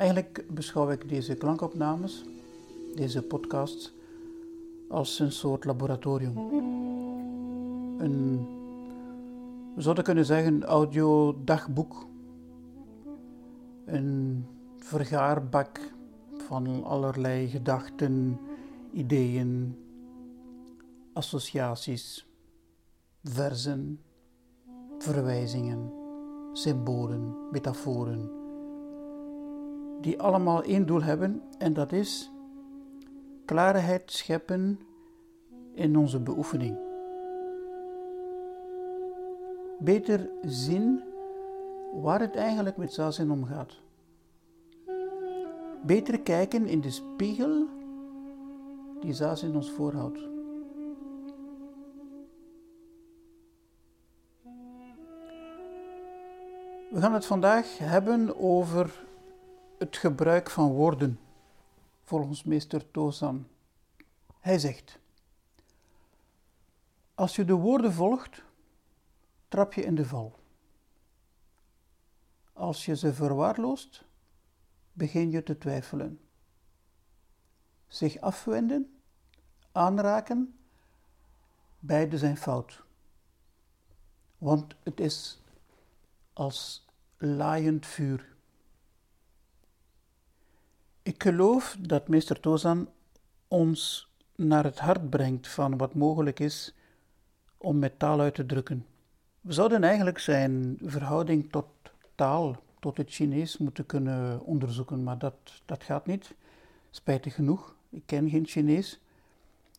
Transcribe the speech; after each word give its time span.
Eigenlijk 0.00 0.44
beschouw 0.50 0.90
ik 0.90 1.08
deze 1.08 1.34
klankopnames, 1.34 2.24
deze 2.94 3.22
podcasts, 3.22 3.94
als 4.88 5.18
een 5.18 5.32
soort 5.32 5.64
laboratorium. 5.64 6.36
Een, 7.98 8.46
we 9.74 9.82
zouden 9.82 10.04
kunnen 10.04 10.24
zeggen, 10.24 10.64
audiodagboek. 10.64 12.06
Een 13.84 14.46
vergaarbak 14.76 15.92
van 16.46 16.84
allerlei 16.84 17.48
gedachten, 17.48 18.38
ideeën, 18.92 19.76
associaties, 21.12 22.26
verzen, 23.24 24.00
verwijzingen, 24.98 25.92
symbolen, 26.52 27.34
metaforen, 27.50 28.39
die 30.00 30.20
allemaal 30.20 30.62
één 30.62 30.86
doel 30.86 31.02
hebben 31.02 31.42
en 31.58 31.72
dat 31.72 31.92
is 31.92 32.30
klaarheid 33.44 34.10
scheppen 34.10 34.80
in 35.74 35.96
onze 35.96 36.20
beoefening. 36.20 36.78
Beter 39.78 40.30
zien 40.42 41.02
waar 41.92 42.20
het 42.20 42.36
eigenlijk 42.36 42.76
met 42.76 42.92
zazen 42.92 43.30
om 43.30 43.44
gaat. 43.44 43.74
Beter 45.82 46.20
kijken 46.20 46.66
in 46.66 46.80
de 46.80 46.90
spiegel 46.90 47.66
die 49.00 49.12
zazen 49.12 49.54
ons 49.54 49.70
voorhoudt. 49.70 50.18
We 56.90 57.00
gaan 57.00 57.14
het 57.14 57.26
vandaag 57.26 57.78
hebben 57.78 58.40
over 58.40 59.08
het 59.80 59.96
gebruik 59.96 60.50
van 60.50 60.70
woorden, 60.70 61.20
volgens 62.02 62.44
meester 62.44 62.90
Tozan. 62.90 63.48
Hij 64.40 64.58
zegt: 64.58 64.98
Als 67.14 67.36
je 67.36 67.44
de 67.44 67.52
woorden 67.52 67.92
volgt, 67.92 68.42
trap 69.48 69.72
je 69.72 69.82
in 69.82 69.94
de 69.94 70.04
val. 70.04 70.38
Als 72.52 72.84
je 72.84 72.96
ze 72.96 73.14
verwaarloost, 73.14 74.04
begin 74.92 75.30
je 75.30 75.42
te 75.42 75.58
twijfelen. 75.58 76.20
Zich 77.86 78.20
afwenden, 78.20 79.00
aanraken, 79.72 80.58
beide 81.78 82.18
zijn 82.18 82.36
fout. 82.36 82.82
Want 84.38 84.74
het 84.82 85.00
is 85.00 85.42
als 86.32 86.86
laaiend 87.16 87.86
vuur. 87.86 88.38
Ik 91.10 91.22
geloof 91.22 91.76
dat 91.80 92.08
meester 92.08 92.40
Tozan 92.40 92.88
ons 93.48 94.08
naar 94.36 94.64
het 94.64 94.78
hart 94.78 95.10
brengt 95.10 95.48
van 95.48 95.76
wat 95.76 95.94
mogelijk 95.94 96.40
is 96.40 96.74
om 97.56 97.78
met 97.78 97.98
taal 97.98 98.20
uit 98.20 98.34
te 98.34 98.46
drukken. 98.46 98.86
We 99.40 99.52
zouden 99.52 99.84
eigenlijk 99.84 100.18
zijn 100.18 100.78
verhouding 100.82 101.50
tot 101.50 101.66
taal, 102.14 102.56
tot 102.80 102.96
het 102.96 103.10
Chinees, 103.10 103.58
moeten 103.58 103.86
kunnen 103.86 104.40
onderzoeken, 104.40 105.02
maar 105.02 105.18
dat, 105.18 105.34
dat 105.64 105.82
gaat 105.82 106.06
niet. 106.06 106.34
Spijtig 106.90 107.34
genoeg, 107.34 107.76
ik 107.88 108.02
ken 108.06 108.30
geen 108.30 108.46
Chinees. 108.46 109.00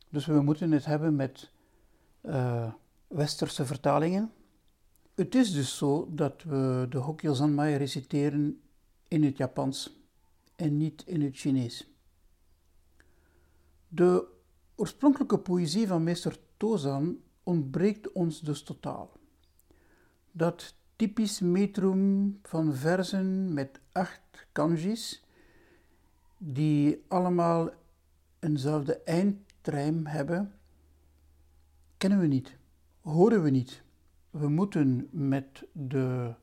Dus 0.09 0.25
we 0.25 0.41
moeten 0.41 0.71
het 0.71 0.85
hebben 0.85 1.15
met 1.15 1.51
uh, 2.21 2.71
westerse 3.07 3.65
vertalingen. 3.65 4.31
Het 5.15 5.35
is 5.35 5.53
dus 5.53 5.77
zo 5.77 6.09
dat 6.11 6.43
we 6.43 6.85
de 6.89 6.97
Hokkyo 6.97 7.33
Zanmai 7.33 7.75
reciteren 7.75 8.61
in 9.07 9.23
het 9.23 9.37
Japans 9.37 9.99
en 10.61 10.77
niet 10.77 11.03
in 11.05 11.21
het 11.21 11.37
Chinees. 11.37 11.91
De 13.87 14.27
oorspronkelijke 14.75 15.39
poëzie 15.39 15.87
van 15.87 16.03
meester 16.03 16.37
Tozan 16.57 17.17
ontbreekt 17.43 18.11
ons 18.11 18.39
dus 18.41 18.63
totaal. 18.63 19.11
Dat 20.31 20.75
typisch 20.95 21.39
metrum 21.39 22.39
van 22.43 22.73
verzen 22.73 23.53
met 23.53 23.79
acht 23.91 24.47
kanjis, 24.51 25.23
die 26.37 27.03
allemaal 27.07 27.69
eenzelfde 28.39 28.97
eindtrijm 29.03 30.05
hebben, 30.05 30.53
kennen 31.97 32.19
we 32.19 32.27
niet, 32.27 32.57
horen 33.01 33.43
we 33.43 33.49
niet. 33.49 33.83
We 34.29 34.49
moeten 34.49 35.07
met 35.11 35.63
de 35.71 36.33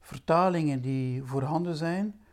vertalingen 0.00 0.80
die 0.80 1.22
voorhanden 1.22 1.76
zijn, 1.76 2.23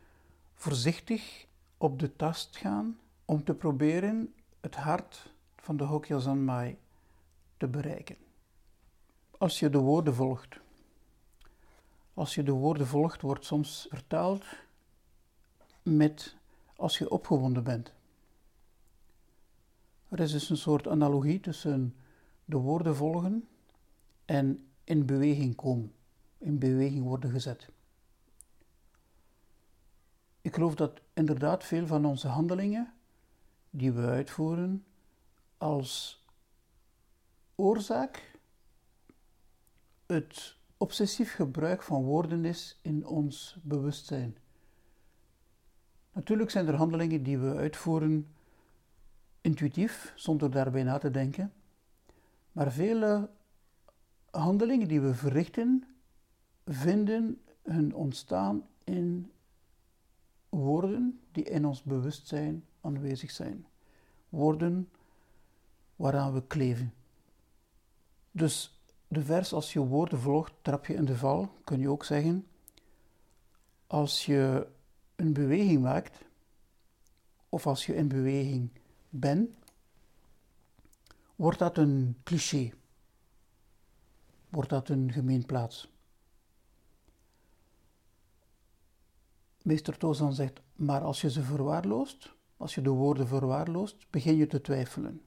voorzichtig 0.62 1.48
op 1.78 2.00
de 2.00 2.16
tast 2.16 2.58
gaan 2.58 3.00
om 3.26 3.44
te 3.44 3.54
proberen 3.54 4.34
het 4.60 4.76
hart 4.76 5.34
van 5.56 5.78
de 5.78 5.84
Hokya 5.84 6.20
Zanmai 6.20 6.78
te 7.58 7.68
bereiken. 7.68 8.16
Als 9.38 9.60
je 9.60 9.70
de 9.70 9.78
woorden 9.78 10.16
volgt. 10.16 10.60
Als 12.14 12.36
je 12.36 12.44
de 12.44 12.52
woorden 12.52 12.88
volgt, 12.88 13.22
wordt 13.22 13.46
soms 13.46 13.88
vertaald 13.90 14.46
met 15.84 16.36
als 16.76 16.98
je 16.98 17.10
opgewonden 17.10 17.64
bent. 17.64 17.94
Er 20.10 20.20
is 20.20 20.32
dus 20.32 20.50
een 20.50 20.58
soort 20.58 20.88
analogie 20.88 21.40
tussen 21.40 21.96
de 22.46 22.58
woorden 22.58 22.96
volgen 22.96 23.48
en 24.26 24.68
in 24.84 25.06
beweging 25.06 25.56
komen, 25.56 25.94
in 26.38 26.60
beweging 26.60 27.04
worden 27.04 27.32
gezet. 27.32 27.70
Ik 30.42 30.54
geloof 30.54 30.76
dat 30.76 31.02
inderdaad 31.14 31.64
veel 31.64 31.88
van 31.88 32.06
onze 32.06 32.28
handelingen 32.28 32.94
die 33.70 33.92
we 33.92 34.06
uitvoeren 34.08 34.86
als 35.58 36.26
oorzaak 37.56 38.40
het 40.06 40.58
obsessief 40.78 41.34
gebruik 41.34 41.84
van 41.84 42.04
woorden 42.04 42.46
is 42.46 42.80
in 42.82 43.06
ons 43.06 43.58
bewustzijn. 43.64 44.38
Natuurlijk 46.14 46.50
zijn 46.50 46.68
er 46.68 46.76
handelingen 46.76 47.24
die 47.24 47.38
we 47.38 47.56
uitvoeren 47.56 48.28
intuïtief, 49.42 50.14
zonder 50.16 50.52
daarbij 50.52 50.84
na 50.84 50.98
te 50.98 51.12
denken, 51.12 51.54
maar 52.52 52.72
vele 52.72 53.30
handelingen 54.30 54.88
die 54.88 55.02
we 55.02 55.14
verrichten, 55.14 55.84
vinden 56.66 57.42
hun 57.64 57.96
ontstaan 57.96 58.68
in 58.84 59.32
woorden 60.52 61.20
die 61.32 61.44
in 61.44 61.66
ons 61.66 61.84
bewustzijn 61.84 62.66
aanwezig 62.82 63.32
zijn. 63.32 63.66
Woorden 64.30 64.90
waaraan 65.96 66.34
we 66.34 66.48
kleven. 66.48 66.94
Dus 68.32 68.80
de 69.08 69.24
vers 69.24 69.54
als 69.54 69.74
je 69.74 69.80
woorden 69.80 70.20
volgt, 70.20 70.54
trap 70.62 70.86
je 70.86 70.94
in 70.94 71.06
de 71.06 71.18
val, 71.18 71.54
kun 71.64 71.80
je 71.80 71.90
ook 71.90 72.04
zeggen. 72.04 72.48
Als 73.88 74.26
je 74.26 74.68
een 75.16 75.34
beweging 75.34 75.82
maakt, 75.82 76.18
of 77.50 77.68
als 77.68 77.86
je 77.86 77.96
in 77.96 78.08
beweging 78.08 78.70
bent, 79.10 79.50
wordt 81.36 81.60
dat 81.60 81.78
een 81.78 82.18
cliché. 82.24 82.72
Wordt 84.50 84.70
dat 84.70 84.90
een 84.90 85.12
gemeenplaats. 85.12 85.92
Meester 89.62 89.98
Tozan 89.98 90.34
zegt, 90.34 90.62
maar 90.76 91.02
als 91.02 91.22
je 91.22 91.32
ze 91.32 91.44
verwaarloost, 91.44 92.36
als 92.58 92.76
je 92.76 92.82
de 92.82 92.90
woorden 92.90 93.28
verwaarloost, 93.28 94.10
begin 94.10 94.36
je 94.36 94.48
te 94.48 94.62
twijfelen. 94.62 95.22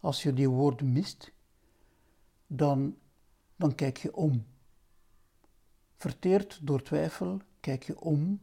Als 0.00 0.22
je 0.22 0.32
die 0.32 0.48
woorden 0.48 0.92
mist, 0.92 1.32
dan, 2.46 2.96
dan 3.56 3.74
kijk 3.74 3.96
je 3.96 4.14
om. 4.14 4.46
Verteerd 5.96 6.66
door 6.66 6.82
twijfel, 6.82 7.40
kijk 7.60 7.82
je 7.82 8.00
om 8.00 8.40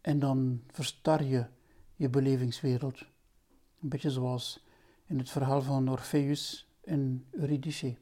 en 0.00 0.18
dan 0.18 0.62
verstar 0.66 1.24
je 1.24 1.46
je 1.94 2.08
belevingswereld. 2.10 3.00
Een 3.80 3.88
beetje 3.88 4.10
zoals 4.10 4.64
in 5.06 5.18
het 5.18 5.30
verhaal 5.30 5.62
van 5.62 5.88
Orpheus 5.88 6.68
en 6.80 7.26
Eurydice, 7.30 7.96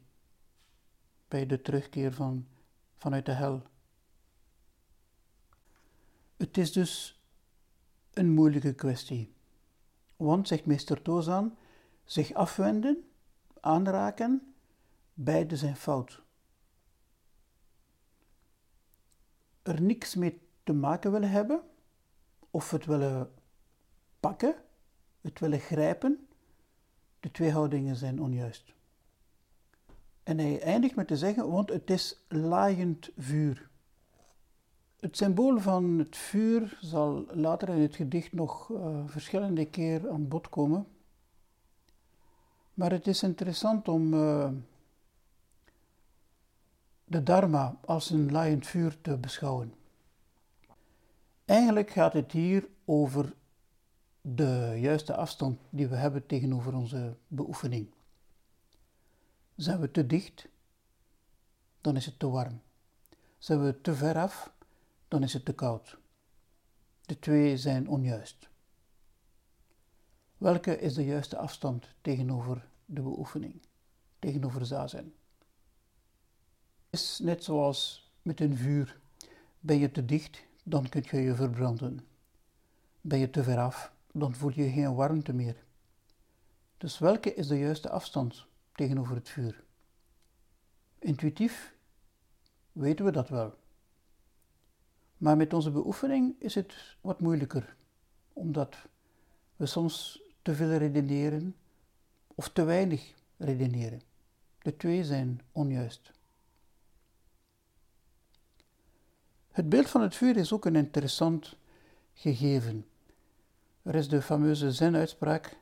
bij 1.27 1.45
de 1.45 1.61
terugkeer 1.61 2.13
van, 2.13 2.47
vanuit 2.97 3.25
de 3.25 3.31
hel. 3.31 3.61
Het 6.45 6.57
is 6.57 6.71
dus 6.71 7.21
een 8.13 8.33
moeilijke 8.33 8.73
kwestie. 8.73 9.33
Want, 10.15 10.47
zegt 10.47 10.65
meester 10.65 11.01
Tozan, 11.01 11.57
zich 12.03 12.33
afwenden, 12.33 13.09
aanraken, 13.59 14.53
beide 15.13 15.57
zijn 15.57 15.75
fout. 15.75 16.21
Er 19.61 19.81
niks 19.81 20.15
mee 20.15 20.41
te 20.63 20.73
maken 20.73 21.11
willen 21.11 21.29
hebben, 21.29 21.61
of 22.49 22.71
het 22.71 22.85
willen 22.85 23.33
pakken, 24.19 24.55
het 25.21 25.39
willen 25.39 25.59
grijpen, 25.59 26.27
de 27.19 27.31
twee 27.31 27.51
houdingen 27.51 27.95
zijn 27.95 28.21
onjuist. 28.21 28.73
En 30.23 30.37
hij 30.37 30.61
eindigt 30.61 30.95
met 30.95 31.07
te 31.07 31.17
zeggen, 31.17 31.51
want 31.51 31.69
het 31.69 31.89
is 31.89 32.25
laaiend 32.27 33.09
vuur. 33.17 33.69
Het 35.05 35.17
symbool 35.17 35.59
van 35.59 35.99
het 35.99 36.17
vuur 36.17 36.77
zal 36.81 37.25
later 37.31 37.69
in 37.69 37.81
het 37.81 37.95
gedicht 37.95 38.33
nog 38.33 38.69
uh, 38.69 39.01
verschillende 39.05 39.65
keer 39.65 40.09
aan 40.09 40.27
bod 40.27 40.49
komen. 40.49 40.87
Maar 42.73 42.91
het 42.91 43.07
is 43.07 43.23
interessant 43.23 43.87
om 43.87 44.13
uh, 44.13 44.49
de 47.03 47.23
Dharma 47.23 47.79
als 47.85 48.09
een 48.09 48.31
laaiend 48.31 48.67
vuur 48.67 49.01
te 49.01 49.17
beschouwen. 49.17 49.73
Eigenlijk 51.45 51.89
gaat 51.89 52.13
het 52.13 52.31
hier 52.31 52.67
over 52.85 53.33
de 54.21 54.77
juiste 54.79 55.15
afstand 55.15 55.59
die 55.69 55.87
we 55.87 55.95
hebben 55.95 56.25
tegenover 56.25 56.75
onze 56.75 57.15
beoefening. 57.27 57.87
Zijn 59.55 59.79
we 59.79 59.91
te 59.91 60.05
dicht, 60.05 60.47
dan 61.81 61.95
is 61.95 62.05
het 62.05 62.19
te 62.19 62.29
warm. 62.29 62.61
Zijn 63.37 63.63
we 63.63 63.81
te 63.81 63.95
ver 63.95 64.17
af, 64.17 64.53
dan 65.07 65.23
is 65.23 65.33
het 65.33 65.45
te 65.45 65.53
koud. 65.53 65.97
De 67.01 67.19
twee 67.19 67.57
zijn 67.57 67.87
onjuist. 67.87 68.49
Welke 70.37 70.79
is 70.79 70.93
de 70.93 71.05
juiste 71.05 71.37
afstand 71.37 71.87
tegenover 72.01 72.67
de 72.85 73.01
beoefening, 73.01 73.61
tegenover 74.19 74.65
zazen? 74.65 75.13
Het 76.89 76.99
is 76.99 77.19
net 77.19 77.43
zoals 77.43 78.11
met 78.21 78.39
een 78.39 78.57
vuur. 78.57 78.99
Ben 79.59 79.77
je 79.77 79.91
te 79.91 80.05
dicht, 80.05 80.45
dan 80.63 80.89
kun 80.89 81.03
je 81.11 81.17
je 81.17 81.35
verbranden. 81.35 82.07
Ben 83.01 83.19
je 83.19 83.29
te 83.29 83.43
ver 83.43 83.59
af, 83.59 83.93
dan 84.11 84.35
voel 84.35 84.51
je 84.51 84.69
geen 84.69 84.95
warmte 84.95 85.33
meer. 85.33 85.63
Dus 86.77 86.99
welke 86.99 87.33
is 87.33 87.47
de 87.47 87.57
juiste 87.57 87.89
afstand 87.89 88.45
tegenover 88.73 89.15
het 89.15 89.29
vuur? 89.29 89.63
Intuïtief 90.99 91.75
weten 92.71 93.05
we 93.05 93.11
dat 93.11 93.29
wel. 93.29 93.57
Maar 95.25 95.37
met 95.37 95.53
onze 95.53 95.71
beoefening 95.71 96.35
is 96.39 96.55
het 96.55 96.97
wat 97.01 97.19
moeilijker, 97.19 97.75
omdat 98.33 98.75
we 99.55 99.65
soms 99.65 100.21
te 100.41 100.55
veel 100.55 100.77
redeneren 100.77 101.55
of 102.35 102.49
te 102.49 102.63
weinig 102.63 103.13
redeneren. 103.37 104.01
De 104.61 104.77
twee 104.77 105.03
zijn 105.03 105.41
onjuist. 105.51 106.11
Het 109.51 109.69
beeld 109.69 109.89
van 109.89 110.01
het 110.01 110.15
vuur 110.15 110.37
is 110.37 110.53
ook 110.53 110.65
een 110.65 110.75
interessant 110.75 111.55
gegeven. 112.13 112.85
Er 113.81 113.95
is 113.95 114.09
de 114.09 114.21
fameuze 114.21 114.71
Zen-uitspraak 114.71 115.57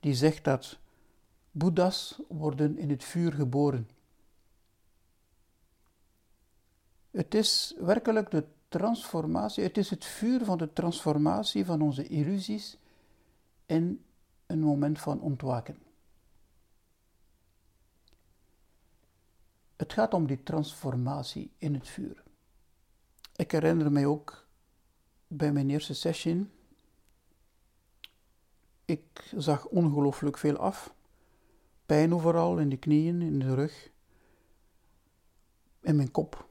die 0.00 0.14
zegt 0.14 0.44
dat 0.44 0.78
Boeddha's 1.50 2.20
worden 2.28 2.78
in 2.78 2.90
het 2.90 3.04
vuur 3.04 3.32
geboren. 3.32 3.88
Het 7.10 7.34
is 7.34 7.74
werkelijk 7.78 8.30
de 8.30 8.44
transformatie, 8.72 9.62
het 9.62 9.76
is 9.76 9.90
het 9.90 10.04
vuur 10.04 10.44
van 10.44 10.58
de 10.58 10.72
transformatie 10.72 11.64
van 11.64 11.82
onze 11.82 12.06
illusies 12.06 12.78
in 13.66 14.04
een 14.46 14.60
moment 14.60 15.00
van 15.00 15.20
ontwaken. 15.20 15.76
Het 19.76 19.92
gaat 19.92 20.14
om 20.14 20.26
die 20.26 20.42
transformatie 20.42 21.50
in 21.58 21.74
het 21.74 21.88
vuur. 21.88 22.22
Ik 23.36 23.50
herinner 23.50 23.92
mij 23.92 24.06
ook 24.06 24.46
bij 25.26 25.52
mijn 25.52 25.70
eerste 25.70 25.94
session, 25.94 26.50
ik 28.84 29.32
zag 29.36 29.66
ongelooflijk 29.66 30.38
veel 30.38 30.56
af. 30.56 30.94
Pijn 31.86 32.14
overal, 32.14 32.58
in 32.58 32.68
de 32.68 32.76
knieën, 32.76 33.22
in 33.22 33.38
de 33.38 33.54
rug, 33.54 33.90
in 35.80 35.96
mijn 35.96 36.10
kop. 36.10 36.48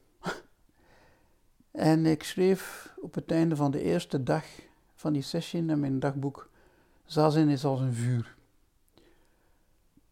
En 1.72 2.06
ik 2.06 2.24
schreef 2.24 2.94
op 3.00 3.14
het 3.14 3.32
einde 3.32 3.56
van 3.56 3.72
de 3.72 3.82
eerste 3.82 4.24
dag 4.24 4.46
van 4.96 5.14
die 5.14 5.22
session 5.22 5.70
in 5.70 5.80
mijn 5.80 6.00
dagboek: 6.00 6.50
Zazen 7.06 7.50
is 7.50 7.66
als 7.66 7.80
een 7.80 7.94
vuur. 7.94 8.36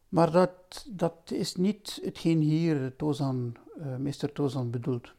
Maar 0.10 0.32
dat, 0.32 0.86
dat 0.90 1.32
is 1.32 1.56
niet 1.56 2.00
hetgeen 2.04 2.42
hier 2.42 2.96
Tozan, 2.96 3.56
uh, 3.78 3.96
meester 3.96 4.32
Tozan 4.32 4.70
bedoelt. 4.70 5.14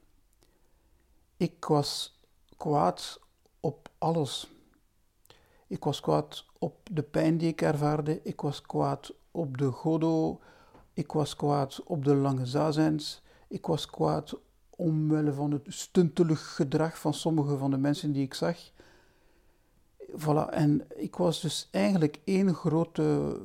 Ik 1.36 1.64
was 1.64 2.20
kwaad 2.56 3.20
op 3.60 3.88
alles. 3.98 4.50
Ik 5.66 5.84
was 5.84 6.00
kwaad 6.00 6.44
op 6.58 6.76
de 6.90 7.02
pijn 7.02 7.38
die 7.38 7.48
ik 7.48 7.62
ervaarde. 7.62 8.20
Ik 8.22 8.40
was 8.40 8.62
kwaad 8.62 9.12
op 9.30 9.58
de 9.58 9.70
godo. 9.70 10.40
Ik 10.92 11.12
was 11.12 11.36
kwaad 11.36 11.82
op 11.84 12.04
de 12.04 12.14
lange 12.14 12.46
zazens. 12.46 13.22
Ik 13.48 13.66
was 13.66 13.86
kwaad 13.86 14.38
omwille 14.80 15.32
van 15.32 15.50
het 15.50 15.62
stuntelig 15.66 16.54
gedrag 16.54 16.98
van 16.98 17.14
sommige 17.14 17.56
van 17.56 17.70
de 17.70 17.76
mensen 17.76 18.12
die 18.12 18.22
ik 18.22 18.34
zag. 18.34 18.56
Voilà, 20.16 20.48
en 20.50 20.86
ik 20.96 21.16
was 21.16 21.40
dus 21.40 21.68
eigenlijk 21.70 22.20
één 22.24 22.54
grote 22.54 23.38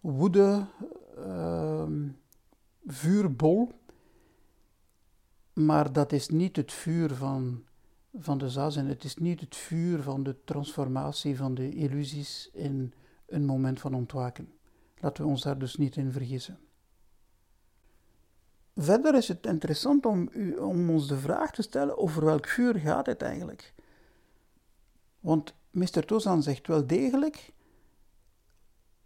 woede, 0.00 0.66
uh, 1.18 1.86
vuurbol. 2.86 3.72
Maar 5.52 5.92
dat 5.92 6.12
is 6.12 6.28
niet 6.28 6.56
het 6.56 6.72
vuur 6.72 7.14
van, 7.14 7.64
van 8.18 8.38
de 8.38 8.50
zazen, 8.50 8.86
het 8.86 9.04
is 9.04 9.16
niet 9.16 9.40
het 9.40 9.56
vuur 9.56 10.02
van 10.02 10.22
de 10.22 10.36
transformatie 10.44 11.36
van 11.36 11.54
de 11.54 11.74
illusies 11.74 12.50
in 12.52 12.92
een 13.26 13.44
moment 13.44 13.80
van 13.80 13.94
ontwaken. 13.94 14.52
Laten 15.00 15.24
we 15.24 15.30
ons 15.30 15.42
daar 15.42 15.58
dus 15.58 15.76
niet 15.76 15.96
in 15.96 16.12
vergissen. 16.12 16.58
Verder 18.76 19.14
is 19.14 19.28
het 19.28 19.46
interessant 19.46 20.06
om, 20.06 20.28
u, 20.32 20.56
om 20.56 20.90
ons 20.90 21.08
de 21.08 21.18
vraag 21.18 21.50
te 21.52 21.62
stellen 21.62 21.98
over 21.98 22.24
welk 22.24 22.46
vuur 22.46 22.74
gaat 22.74 23.06
het 23.06 23.22
eigenlijk. 23.22 23.74
Want 25.20 25.54
Mr. 25.70 26.04
Tozan 26.04 26.42
zegt 26.42 26.66
wel 26.66 26.86
degelijk 26.86 27.52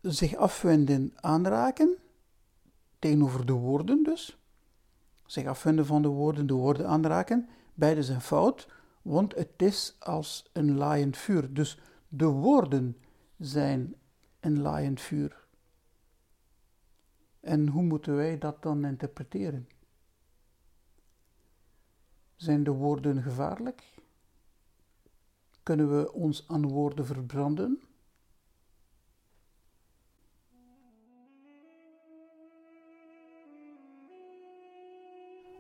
zich 0.01 0.37
afwenden, 0.37 1.13
aanraken, 1.15 1.97
tegenover 2.99 3.47
de 3.47 3.53
woorden 3.53 4.03
dus. 4.03 4.39
Zich 5.27 5.47
afwenden 5.47 5.87
van 5.87 6.03
de 6.03 6.09
woorden, 6.09 6.47
de 6.47 6.55
woorden 6.55 6.87
aanraken. 6.87 7.49
Beide 7.75 8.03
zijn 8.03 8.21
fout, 8.21 8.69
want 9.03 9.35
het 9.35 9.53
is 9.57 9.97
als 9.99 10.51
een 10.53 10.77
laaiend 10.77 11.17
vuur. 11.17 11.55
Dus 11.55 11.79
de 12.09 12.27
woorden 12.27 12.97
zijn 13.39 13.95
een 14.41 14.61
laaiend 14.61 15.01
vuur. 15.01 15.40
En 17.41 17.69
hoe 17.69 17.83
moeten 17.83 18.17
wij 18.17 18.39
dat 18.39 18.63
dan 18.63 18.85
interpreteren? 18.85 19.69
Zijn 22.37 22.65
de 22.65 22.71
woorden 22.71 23.23
gevaarlijk? 23.23 23.95
Kunnen 25.63 25.99
we 25.99 26.13
ons 26.13 26.49
aan 26.49 26.69
woorden 26.69 27.07
verbranden? 27.07 27.83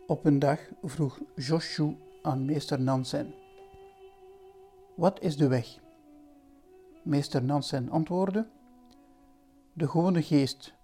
Op 0.06 0.24
een 0.24 0.38
dag 0.38 0.60
vroeg 0.82 1.20
Joshu 1.34 1.96
aan 2.22 2.44
meester 2.44 2.80
Nansen: 2.80 3.34
Wat 4.96 5.20
is 5.20 5.36
de 5.36 5.48
weg? 5.48 5.78
Meester 7.02 7.42
Nansen 7.42 7.88
antwoordde: 7.90 8.48
De 9.72 9.88
gewone 9.88 10.22
geest 10.22 10.78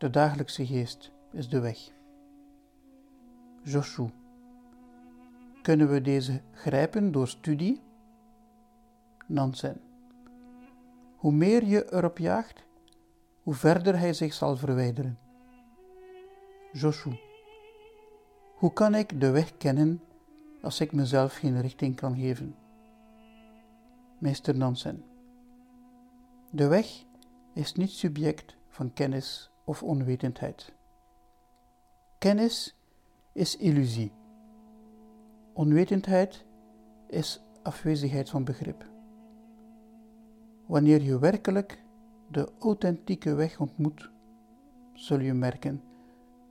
de 0.00 0.10
dagelijkse 0.10 0.66
geest 0.66 1.10
is 1.32 1.48
de 1.48 1.60
weg. 1.60 1.78
Joshu. 3.62 4.08
Kunnen 5.62 5.90
we 5.90 6.00
deze 6.00 6.40
grijpen 6.52 7.12
door 7.12 7.28
studie? 7.28 7.80
Nansen. 9.26 9.80
Hoe 11.16 11.32
meer 11.32 11.64
je 11.64 11.92
erop 11.92 12.18
jaagt, 12.18 12.64
hoe 13.42 13.54
verder 13.54 13.98
hij 13.98 14.12
zich 14.12 14.32
zal 14.32 14.56
verwijderen. 14.56 15.18
Joshu. 16.72 17.18
Hoe 18.54 18.72
kan 18.72 18.94
ik 18.94 19.20
de 19.20 19.30
weg 19.30 19.56
kennen 19.56 20.02
als 20.62 20.80
ik 20.80 20.92
mezelf 20.92 21.34
geen 21.34 21.60
richting 21.60 21.96
kan 21.96 22.16
geven? 22.16 22.54
Meester 24.18 24.56
Nansen. 24.56 25.04
De 26.50 26.66
weg 26.66 27.04
is 27.54 27.72
niet 27.72 27.90
subject 27.90 28.56
van 28.68 28.92
kennis 28.92 29.50
of 29.70 29.82
onwetendheid. 29.82 30.72
Kennis 32.18 32.76
is 33.32 33.56
illusie. 33.56 34.12
Onwetendheid 35.52 36.44
is 37.06 37.42
afwezigheid 37.62 38.30
van 38.30 38.44
begrip. 38.44 38.88
Wanneer 40.66 41.02
je 41.02 41.18
werkelijk 41.18 41.84
de 42.30 42.52
authentieke 42.58 43.34
weg 43.34 43.60
ontmoet, 43.60 44.10
zul 44.94 45.20
je 45.20 45.34
merken 45.34 45.82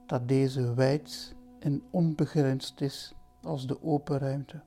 dat 0.06 0.28
deze 0.28 0.74
wijd 0.74 1.36
en 1.60 1.84
onbegrensd 1.92 2.82
is 2.82 3.16
als 3.42 3.68
de 3.68 3.84
open 3.84 4.18
ruimte. 4.18 4.62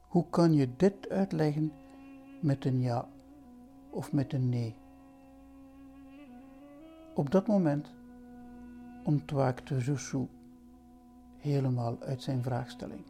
Hoe 0.00 0.24
kan 0.30 0.52
je 0.52 0.76
dit 0.76 1.08
uitleggen 1.08 1.72
met 2.40 2.64
een 2.64 2.80
ja 2.80 3.08
of 3.90 4.12
met 4.12 4.32
een 4.32 4.48
nee? 4.48 4.76
Op 7.16 7.30
dat 7.30 7.46
moment 7.46 7.94
ontwaakte 9.04 9.78
Joshua 9.78 10.26
helemaal 11.36 11.96
uit 12.00 12.22
zijn 12.22 12.42
vraagstelling. 12.42 13.00